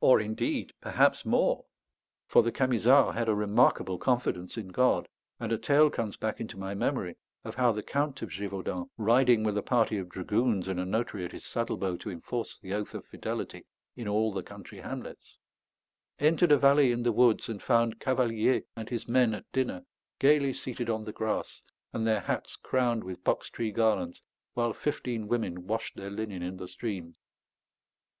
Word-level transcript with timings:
Or 0.00 0.20
indeed, 0.20 0.72
perhaps 0.80 1.26
more; 1.26 1.64
for 2.28 2.44
the 2.44 2.52
Camisards 2.52 3.14
had 3.16 3.28
a 3.28 3.34
remarkable 3.34 3.98
confidence 3.98 4.56
in 4.56 4.68
God; 4.68 5.08
and 5.40 5.50
a 5.50 5.58
tale 5.58 5.90
comes 5.90 6.16
back 6.16 6.38
into 6.38 6.56
my 6.56 6.74
memory 6.76 7.16
of 7.42 7.56
how 7.56 7.72
the 7.72 7.82
Count 7.82 8.22
of 8.22 8.28
Gévaudan, 8.30 8.88
riding 8.96 9.42
with 9.42 9.58
a 9.58 9.64
party 9.64 9.98
of 9.98 10.08
dragoons 10.08 10.68
and 10.68 10.78
a 10.78 10.84
notary 10.84 11.24
at 11.24 11.32
his 11.32 11.42
saddlebow 11.42 11.96
to 11.96 12.10
enforce 12.10 12.56
the 12.56 12.72
oath 12.72 12.94
of 12.94 13.04
fidelity 13.04 13.64
in 13.96 14.06
all 14.06 14.30
the 14.30 14.44
country 14.44 14.78
hamlets, 14.78 15.38
entered 16.20 16.52
a 16.52 16.56
valley 16.56 16.92
in 16.92 17.02
the 17.02 17.10
woods, 17.10 17.48
and 17.48 17.60
found 17.60 17.98
Cavalier 17.98 18.62
and 18.76 18.88
his 18.90 19.08
men 19.08 19.34
at 19.34 19.50
dinner, 19.50 19.84
gaily 20.20 20.52
seated 20.54 20.88
on 20.88 21.02
the 21.02 21.12
grass, 21.12 21.62
and 21.92 22.06
their 22.06 22.20
hats 22.20 22.54
crowned 22.54 23.02
with 23.02 23.24
box 23.24 23.50
tree 23.50 23.72
garlands, 23.72 24.22
while 24.52 24.72
fifteen 24.72 25.26
women 25.26 25.66
washed 25.66 25.96
their 25.96 26.10
linen 26.10 26.44
in 26.44 26.58
the 26.58 26.68
stream. 26.68 27.16